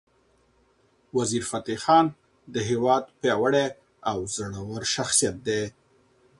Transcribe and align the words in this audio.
وزیرفتح 1.17 1.77
خان 1.83 2.05
د 2.53 2.55
هیواد 2.69 3.03
پیاوړی 3.19 3.67
او 4.09 4.17
زړور 4.35 4.81
شخصیت 4.95 5.35
دی. 5.47 5.63